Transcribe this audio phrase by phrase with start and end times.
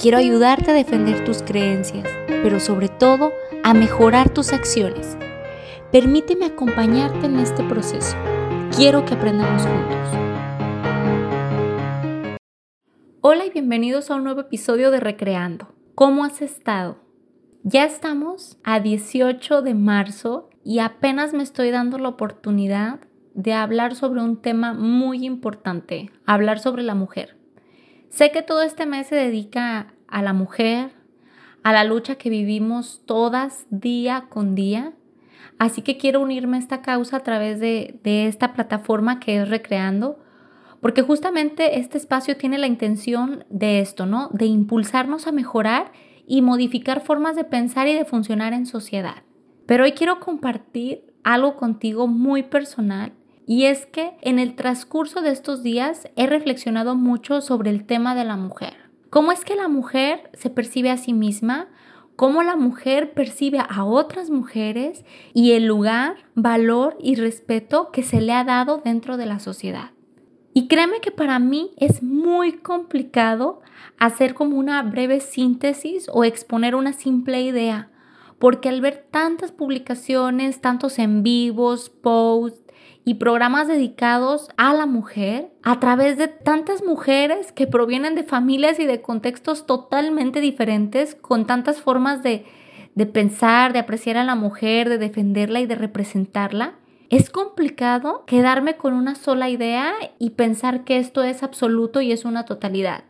[0.00, 3.32] Quiero ayudarte a defender tus creencias, pero sobre todo
[3.64, 5.18] a mejorar tus acciones.
[5.90, 8.16] Permíteme acompañarte en este proceso.
[8.76, 10.08] Quiero que aprendamos juntos.
[13.22, 15.74] Hola y bienvenidos a un nuevo episodio de Recreando.
[15.96, 16.98] ¿Cómo has estado?
[17.64, 23.00] Ya estamos a 18 de marzo y apenas me estoy dando la oportunidad
[23.34, 27.37] de hablar sobre un tema muy importante, hablar sobre la mujer.
[28.10, 30.90] Sé que todo este mes se dedica a la mujer,
[31.62, 34.92] a la lucha que vivimos todas día con día.
[35.58, 40.18] Así que quiero unirme a esta causa a través de, esta plataforma que es Recreando,
[40.80, 44.28] porque justamente este espacio tiene la intención de esto, ¿no?
[44.32, 45.92] De impulsarnos a mejorar
[46.26, 49.22] y modificar formas de pensar y de funcionar en sociedad.
[49.66, 53.12] Pero hoy quiero compartir algo contigo muy personal
[53.48, 58.14] y es que en el transcurso de estos días he reflexionado mucho sobre el tema
[58.14, 58.74] de la mujer.
[59.08, 61.68] ¿Cómo es que la mujer se percibe a sí misma?
[62.14, 65.02] ¿Cómo la mujer percibe a otras mujeres
[65.32, 69.92] y el lugar, valor y respeto que se le ha dado dentro de la sociedad?
[70.52, 73.62] Y créeme que para mí es muy complicado
[73.98, 77.90] hacer como una breve síntesis o exponer una simple idea,
[78.38, 82.67] porque al ver tantas publicaciones, tantos en vivos, posts,
[83.08, 88.78] y programas dedicados a la mujer a través de tantas mujeres que provienen de familias
[88.78, 92.44] y de contextos totalmente diferentes, con tantas formas de,
[92.94, 96.74] de pensar, de apreciar a la mujer, de defenderla y de representarla.
[97.08, 102.26] Es complicado quedarme con una sola idea y pensar que esto es absoluto y es
[102.26, 103.04] una totalidad.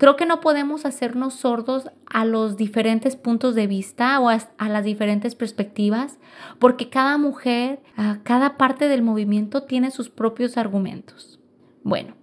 [0.00, 4.82] Creo que no podemos hacernos sordos a los diferentes puntos de vista o a, las
[4.82, 6.18] diferentes perspectivas,
[6.58, 7.82] porque cada mujer,
[8.22, 11.38] cada parte del movimiento tiene sus propios argumentos.
[11.82, 12.14] Bueno,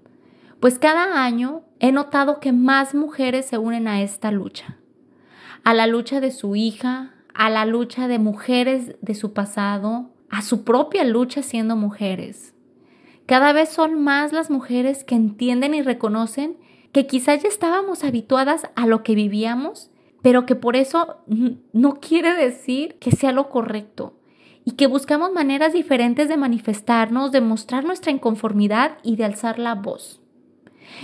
[0.59, 4.79] pues cada año he notado que más mujeres se unen a esta lucha,
[5.63, 10.41] a la lucha de su hija, a la lucha de mujeres de su pasado, a
[10.41, 12.55] su propia lucha siendo mujeres.
[13.27, 16.57] Cada vez son más las mujeres que entienden y reconocen
[16.92, 21.18] que quizás ya estábamos habituadas a lo que vivíamos, pero que por eso
[21.74, 24.14] no quiere decir que sea lo correcto
[24.66, 29.75] y que buscamos maneras diferentes de manifestarnos, de mostrar nuestra inconformidad y de alzar la
[29.75, 30.20] voz.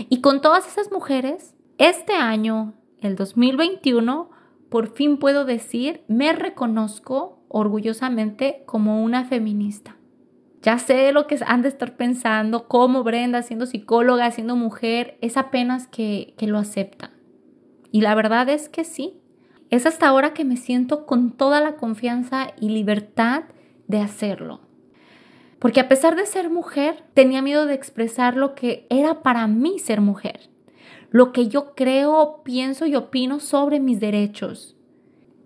[0.10, 4.30] Y con todas esas mujeres, este año, el 2021,
[4.70, 9.96] por fin puedo decir, me reconozco orgullosamente como una feminista.
[10.64, 15.36] Ya sé lo que han de estar pensando, cómo Brenda, siendo psicóloga, siendo mujer, es
[15.36, 17.12] apenas que, que lo acepta.
[17.92, 19.20] Y la verdad es que sí.
[19.70, 23.44] Es hasta ahora que me siento con toda la confianza y libertad
[23.88, 24.62] de hacerlo.
[25.60, 29.80] Porque a pesar de ser mujer, tenía miedo de expresar lo que era para mí
[29.80, 30.50] ser mujer.
[31.10, 34.76] Lo que yo creo, pienso y opino sobre mis derechos.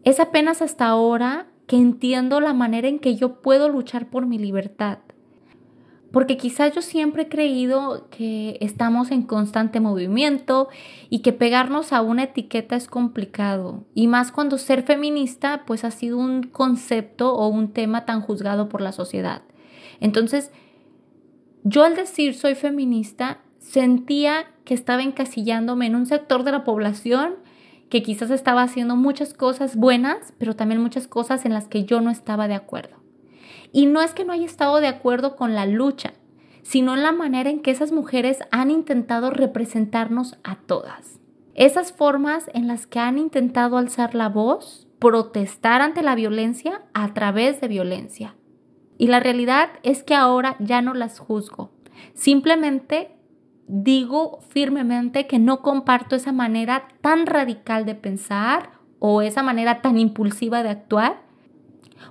[0.04, 4.38] Es apenas hasta ahora que entiendo la manera en que yo puedo luchar por mi
[4.38, 5.00] libertad.
[6.12, 10.70] Porque quizás yo siempre he creído que estamos en constante movimiento
[11.10, 13.84] y que pegarnos a una etiqueta es complicado.
[13.94, 18.70] Y más cuando ser feminista pues ha sido un concepto o un tema tan juzgado
[18.70, 19.42] por la sociedad.
[20.00, 20.52] Entonces,
[21.64, 27.36] yo al decir soy feminista sentía que estaba encasillándome en un sector de la población
[27.90, 32.02] que quizás estaba haciendo muchas cosas buenas, pero también muchas cosas en las que yo
[32.02, 33.07] no estaba de acuerdo.
[33.72, 36.14] Y no es que no haya estado de acuerdo con la lucha,
[36.64, 41.20] sino en la manera en que esas mujeres han intentado representarnos a todas.
[41.54, 47.14] Esas formas en las que han intentado alzar la voz, protestar ante la violencia a
[47.14, 48.36] través de violencia.
[48.98, 51.72] Y la realidad es que ahora ya no las juzgo.
[52.14, 53.12] Simplemente
[53.68, 59.98] digo firmemente que no comparto esa manera tan radical de pensar o esa manera tan
[59.98, 61.22] impulsiva de actuar,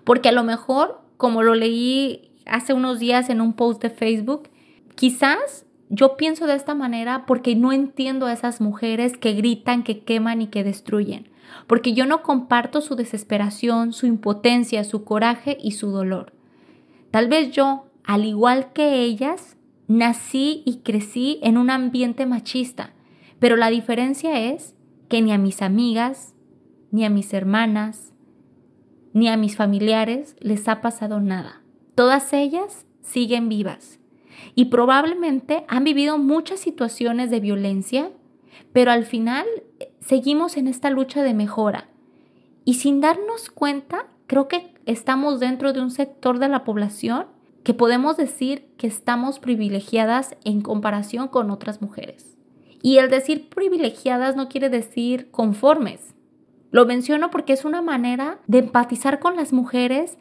[0.05, 4.49] porque a lo mejor como lo leí hace unos días en un post de Facebook,
[4.95, 10.01] quizás yo pienso de esta manera porque no entiendo a esas mujeres que gritan, que
[10.01, 11.29] queman y que destruyen,
[11.67, 16.33] porque yo no comparto su desesperación, su impotencia, su coraje y su dolor.
[17.11, 22.93] Tal vez yo, al igual que ellas, nací y crecí en un ambiente machista,
[23.39, 24.75] pero la diferencia es
[25.09, 26.35] que ni a mis amigas,
[26.91, 28.13] ni a mis hermanas,
[29.17, 31.63] ni a mis familiares les ha pasado nada.
[31.95, 33.99] Todas ellas siguen vivas
[34.55, 38.11] y probablemente han vivido muchas situaciones de violencia,
[38.75, 39.47] pero al final
[39.81, 41.89] eh, seguimos en esta lucha de mejora.
[42.67, 47.25] Y sin darnos cuenta, creo que estamos dentro de un sector de la población
[47.65, 52.37] que podemos decir que estamos privilegiadas en comparación con otras mujeres.
[52.83, 56.16] Y el decir privilegiadas no quiere decir conformes.
[56.71, 60.19] Lo menciono porque es una manera de empatizar con las mujeres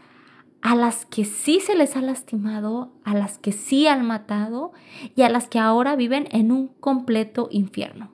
[0.62, 4.74] a las que sí se les ha lastimado, a las que sí han matado
[5.16, 8.12] y a las que ahora viven en un completo infierno.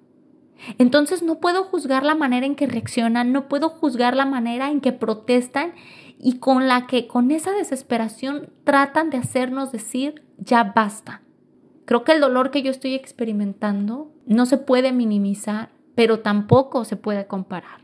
[0.78, 4.82] Entonces no puedo juzgar la manera en que reaccionan, no puedo juzgar la manera en
[4.82, 5.74] que protestan
[6.20, 11.22] y con la que con esa desesperación tratan de hacernos decir ya basta.
[11.86, 16.96] Creo que el dolor que yo estoy experimentando no se puede minimizar, pero tampoco se
[16.96, 17.82] puede comparar.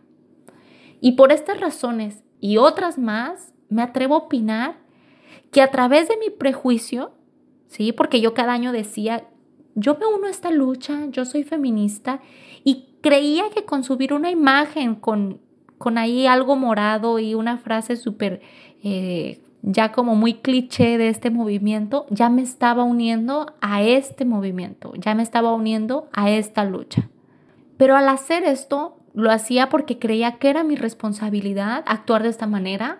[1.02, 4.78] Y por estas razones y otras más, me atrevo a opinar
[5.52, 7.12] que a través de mi prejuicio,
[7.68, 7.92] ¿sí?
[7.92, 9.28] Porque yo cada año decía,
[9.76, 12.22] yo me uno a esta lucha, yo soy feminista
[12.64, 15.40] y creía que con subir una imagen con
[15.78, 18.42] con ahí algo morado y una frase súper
[18.84, 24.94] eh, ya como muy cliché de este movimiento, ya me estaba uniendo a este movimiento,
[24.96, 27.10] ya me estaba uniendo a esta lucha.
[27.76, 32.46] Pero al hacer esto, lo hacía porque creía que era mi responsabilidad actuar de esta
[32.46, 33.00] manera,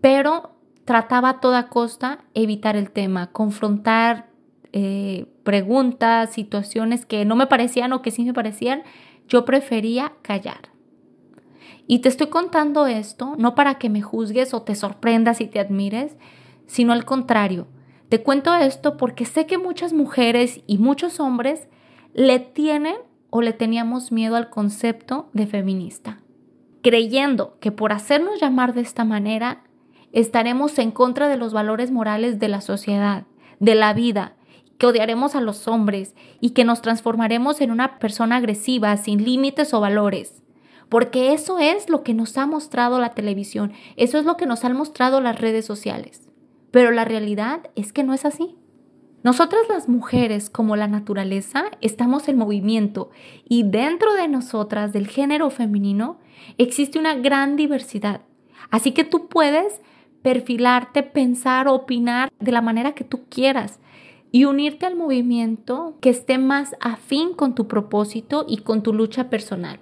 [0.00, 4.26] pero trataba a toda costa evitar el tema, confrontar
[4.72, 8.82] eh, preguntas, situaciones que no me parecían o que sí me parecían,
[9.28, 10.70] yo prefería callar.
[11.86, 15.60] Y te estoy contando esto no para que me juzgues o te sorprendas y te
[15.60, 16.16] admires,
[16.66, 17.68] sino al contrario.
[18.08, 21.68] Te cuento esto porque sé que muchas mujeres y muchos hombres
[22.14, 22.96] le tienen
[23.36, 26.20] o le teníamos miedo al concepto de feminista,
[26.82, 29.64] creyendo que por hacernos llamar de esta manera
[30.12, 33.24] estaremos en contra de los valores morales de la sociedad,
[33.58, 34.36] de la vida,
[34.78, 39.74] que odiaremos a los hombres y que nos transformaremos en una persona agresiva, sin límites
[39.74, 40.44] o valores
[40.88, 44.64] porque eso es lo que nos ha mostrado la televisión, eso es lo que nos
[44.64, 46.28] han mostrado las redes sociales.
[46.70, 48.54] Pero la realidad es que no es así.
[49.24, 53.08] Nosotras las mujeres, como la naturaleza, estamos en movimiento
[53.48, 56.18] y dentro de nosotras, del género femenino,
[56.58, 58.20] existe una gran diversidad.
[58.70, 59.80] Así que tú puedes
[60.20, 63.80] perfilarte, pensar, opinar de la manera que tú quieras
[64.30, 69.30] y unirte al movimiento que esté más afín con tu propósito y con tu lucha
[69.30, 69.80] personal.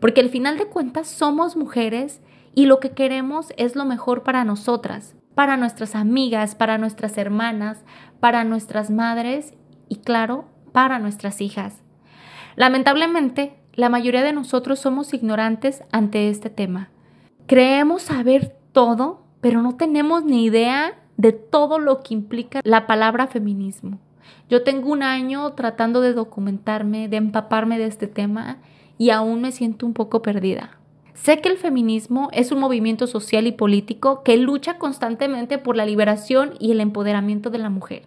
[0.00, 2.20] Porque al final de cuentas somos mujeres
[2.52, 7.84] y lo que queremos es lo mejor para nosotras, para nuestras amigas, para nuestras hermanas,
[8.20, 9.54] para nuestras madres
[9.88, 11.82] y claro, para nuestras hijas.
[12.56, 16.90] Lamentablemente, la mayoría de nosotros somos ignorantes ante este tema.
[17.46, 23.26] Creemos saber todo, pero no tenemos ni idea de todo lo que implica la palabra
[23.26, 23.98] feminismo.
[24.48, 28.58] Yo tengo un año tratando de documentarme, de empaparme de este tema
[28.98, 30.78] y aún me siento un poco perdida.
[31.14, 35.86] Sé que el feminismo es un movimiento social y político que lucha constantemente por la
[35.86, 38.04] liberación y el empoderamiento de la mujer.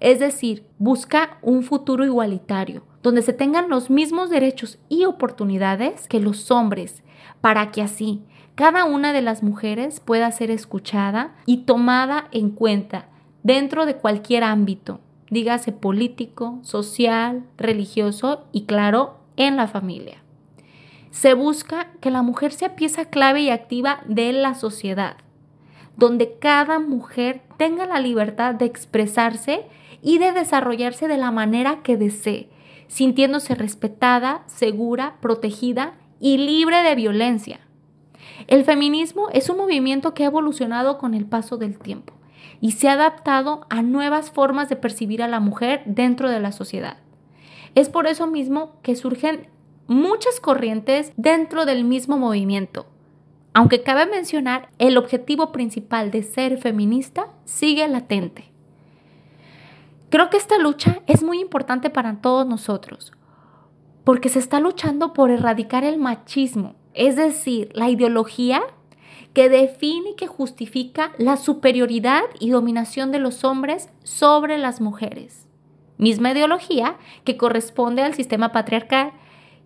[0.00, 6.20] Es decir, busca un futuro igualitario, donde se tengan los mismos derechos y oportunidades que
[6.20, 7.02] los hombres,
[7.40, 8.22] para que así
[8.54, 13.08] cada una de las mujeres pueda ser escuchada y tomada en cuenta
[13.42, 20.23] dentro de cualquier ámbito, dígase político, social, religioso y claro, en la familia.
[21.14, 25.16] Se busca que la mujer sea pieza clave y activa de la sociedad,
[25.96, 29.64] donde cada mujer tenga la libertad de expresarse
[30.02, 32.50] y de desarrollarse de la manera que desee,
[32.88, 37.60] sintiéndose respetada, segura, protegida y libre de violencia.
[38.48, 42.12] El feminismo es un movimiento que ha evolucionado con el paso del tiempo
[42.60, 46.50] y se ha adaptado a nuevas formas de percibir a la mujer dentro de la
[46.50, 46.96] sociedad.
[47.76, 49.53] Es por eso mismo que surgen
[49.86, 52.86] muchas corrientes dentro del mismo movimiento.
[53.52, 58.50] Aunque cabe mencionar, el objetivo principal de ser feminista sigue latente.
[60.10, 63.12] Creo que esta lucha es muy importante para todos nosotros,
[64.04, 68.62] porque se está luchando por erradicar el machismo, es decir, la ideología
[69.32, 75.44] que define y que justifica la superioridad y dominación de los hombres sobre las mujeres
[75.98, 79.12] misma ideología que corresponde al sistema patriarcal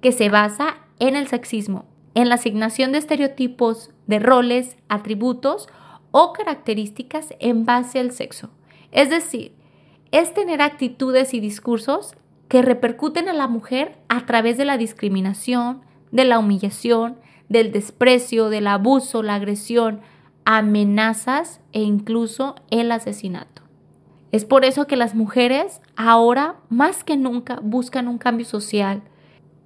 [0.00, 5.68] que se basa en el sexismo, en la asignación de estereotipos de roles, atributos
[6.10, 8.50] o características en base al sexo.
[8.92, 9.54] Es decir,
[10.10, 12.14] es tener actitudes y discursos
[12.48, 18.48] que repercuten a la mujer a través de la discriminación, de la humillación, del desprecio,
[18.48, 20.00] del abuso, la agresión,
[20.44, 23.62] amenazas e incluso el asesinato.
[24.32, 29.02] Es por eso que las mujeres ahora más que nunca buscan un cambio social,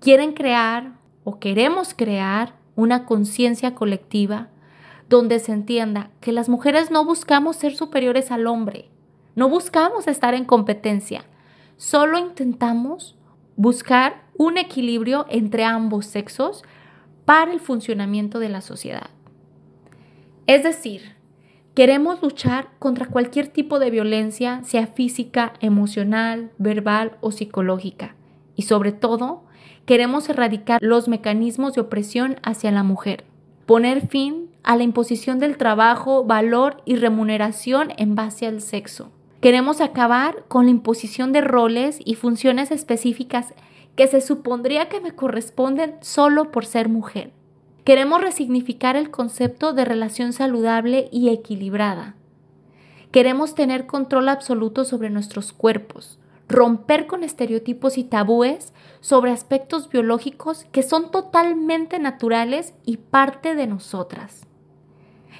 [0.02, 4.48] quieren crear o queremos crear una conciencia colectiva
[5.08, 8.88] donde se entienda que las mujeres no buscamos ser superiores al hombre,
[9.36, 11.24] no buscamos estar en competencia,
[11.76, 13.16] solo intentamos
[13.54, 16.64] buscar un equilibrio entre ambos sexos
[17.24, 19.10] para el funcionamiento de la sociedad.
[20.48, 21.14] Es decir,
[21.74, 28.16] queremos luchar contra cualquier tipo de violencia, sea física, emocional, verbal o psicológica.
[28.56, 29.44] Y sobre todo,
[29.92, 33.26] queremos erradicar los mecanismos de opresión hacia la mujer,
[33.66, 39.10] poner fin a la imposición del trabajo, valor y remuneración en base al sexo.
[39.42, 43.52] Queremos acabar con la imposición de roles y funciones específicas
[43.94, 47.30] que se supondría que me corresponden solo por ser mujer.
[47.84, 52.14] Queremos resignificar el concepto de relación saludable y equilibrada.
[53.10, 56.18] Queremos tener control absoluto sobre nuestros cuerpos,
[56.48, 63.66] romper con estereotipos y tabúes sobre aspectos biológicos que son totalmente naturales y parte de
[63.66, 64.46] nosotras.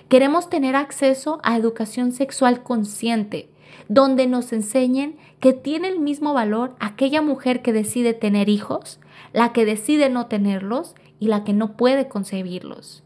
[0.09, 3.49] Queremos tener acceso a educación sexual consciente,
[3.89, 9.01] donde nos enseñen que tiene el mismo valor aquella mujer que decide tener hijos,
[9.33, 13.03] la que decide no tenerlos y la que no puede concebirlos.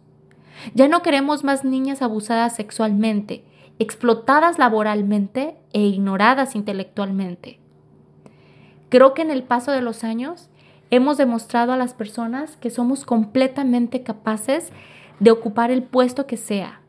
[0.74, 3.44] Ya no queremos más niñas abusadas sexualmente,
[3.78, 7.60] explotadas laboralmente e ignoradas intelectualmente.
[8.88, 10.48] Creo que en el paso de los años
[10.90, 14.70] hemos demostrado a las personas que somos completamente capaces
[15.20, 16.80] de ocupar el puesto que sea.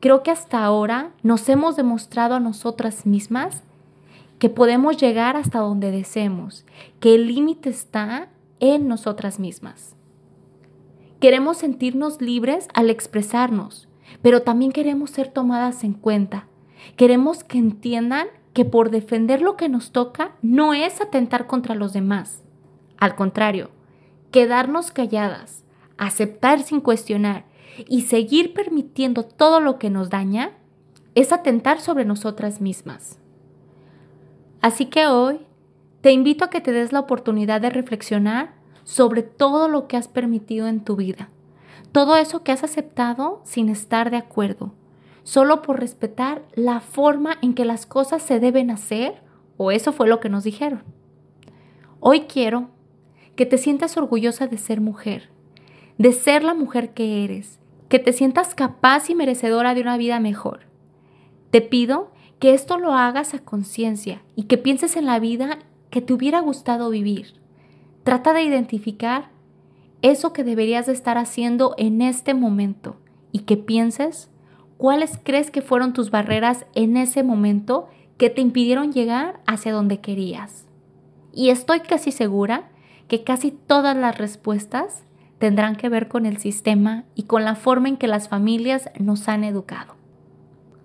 [0.00, 3.62] Creo que hasta ahora nos hemos demostrado a nosotras mismas
[4.38, 6.64] que podemos llegar hasta donde deseemos,
[6.98, 9.94] que el límite está en nosotras mismas.
[11.20, 13.88] Queremos sentirnos libres al expresarnos,
[14.22, 16.46] pero también queremos ser tomadas en cuenta.
[16.96, 18.28] Queremos que entiendan
[18.60, 22.42] que por defender lo que nos toca no es atentar contra los demás.
[22.98, 23.70] Al contrario,
[24.32, 25.64] quedarnos calladas,
[25.96, 27.46] aceptar sin cuestionar
[27.88, 30.58] y seguir permitiendo todo lo que nos daña
[31.14, 33.18] es atentar sobre nosotras mismas.
[34.60, 35.40] Así que hoy
[36.02, 38.52] te invito a que te des la oportunidad de reflexionar
[38.84, 41.30] sobre todo lo que has permitido en tu vida,
[41.92, 44.74] todo eso que has aceptado sin estar de acuerdo,
[45.22, 49.22] solo por respetar la forma en que las cosas se deben hacer,
[49.56, 50.82] o eso fue lo que nos dijeron.
[52.00, 52.70] Hoy quiero
[53.36, 55.30] que te sientas orgullosa de ser mujer,
[55.98, 60.20] de ser la mujer que eres, que te sientas capaz y merecedora de una vida
[60.20, 60.60] mejor.
[61.50, 65.58] Te pido que esto lo hagas a conciencia y que pienses en la vida
[65.90, 67.34] que te hubiera gustado vivir.
[68.04, 69.30] Trata de identificar
[70.02, 72.96] eso que deberías de estar haciendo en este momento
[73.32, 74.30] y que pienses
[74.80, 80.00] ¿Cuáles crees que fueron tus barreras en ese momento que te impidieron llegar hacia donde
[80.00, 80.64] querías?
[81.34, 82.70] Y estoy casi segura
[83.06, 85.04] que casi todas las respuestas
[85.38, 89.28] tendrán que ver con el sistema y con la forma en que las familias nos
[89.28, 89.96] han educado.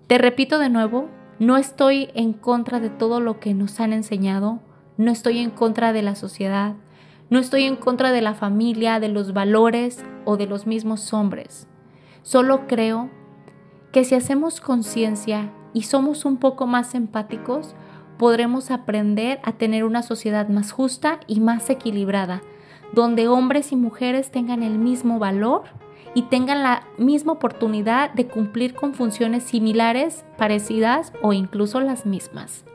[0.08, 4.60] Te repito de nuevo, no estoy en contra de todo lo que nos han enseñado,
[4.98, 6.74] no estoy en contra de la sociedad,
[7.30, 11.66] no estoy en contra de la familia, de los valores o de los mismos hombres.
[12.20, 13.08] Solo creo
[13.96, 17.74] que si hacemos conciencia y somos un poco más empáticos,
[18.18, 22.42] podremos aprender a tener una sociedad más justa y más equilibrada,
[22.92, 25.62] donde hombres y mujeres tengan el mismo valor
[26.12, 32.66] y tengan la misma oportunidad de cumplir con funciones similares, parecidas o incluso las mismas.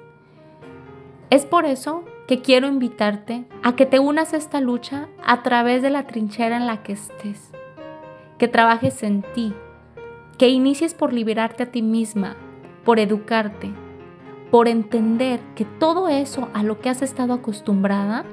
[1.29, 5.83] Es por eso que quiero invitarte a que te unas a esta lucha a través
[5.83, 7.51] de la trinchera en la que estés,
[8.39, 9.53] que trabajes en ti,
[10.41, 12.35] que inicies por liberarte a ti misma,
[12.83, 13.71] por educarte,
[14.49, 18.25] por entender que todo eso a lo que has estado acostumbrada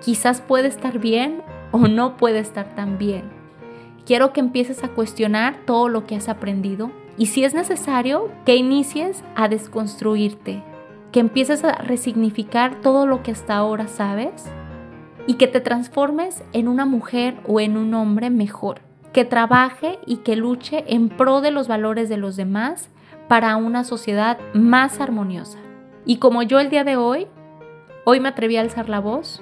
[0.00, 3.24] quizás puede estar bien o no puede estar tan bien.
[4.06, 8.56] Quiero que empieces a cuestionar todo lo que has aprendido y si es necesario que
[8.56, 10.62] inicies a desconstruirte,
[11.12, 14.46] que empieces a resignificar todo lo que hasta ahora sabes
[15.26, 18.85] y que te transformes en una mujer o en un hombre mejor
[19.16, 22.90] que trabaje y que luche en pro de los valores de los demás
[23.28, 25.58] para una sociedad más armoniosa.
[26.04, 27.26] Y como yo el día de hoy,
[28.04, 29.40] hoy me atreví a alzar la voz,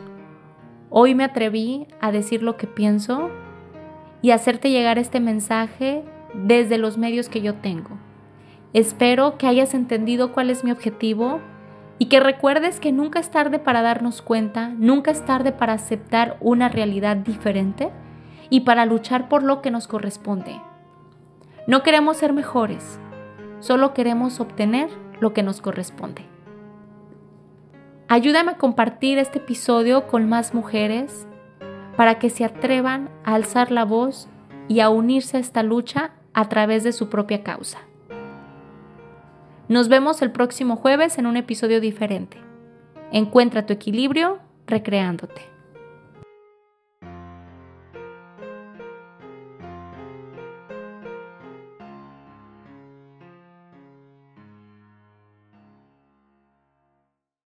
[0.90, 3.30] hoy me atreví a decir lo que pienso
[4.22, 6.04] y hacerte llegar este mensaje
[6.34, 7.98] desde los medios que yo tengo.
[8.74, 11.40] Espero que hayas entendido cuál es mi objetivo
[11.98, 16.36] y que recuerdes que nunca es tarde para darnos cuenta, nunca es tarde para aceptar
[16.40, 17.90] una realidad diferente
[18.54, 20.60] y para luchar por lo que nos corresponde.
[21.66, 23.00] No queremos ser mejores,
[23.58, 26.24] solo queremos obtener lo que nos corresponde.
[28.06, 31.26] Ayúdame a compartir este episodio con más mujeres
[31.96, 34.28] para que se atrevan a alzar la voz
[34.68, 37.78] y a unirse a esta lucha a través de su propia causa.
[39.66, 42.38] Nos vemos el próximo jueves en un episodio diferente.
[43.10, 45.53] Encuentra tu equilibrio recreándote.